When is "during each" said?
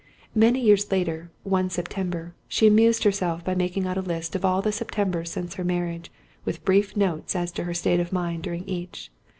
8.41-9.11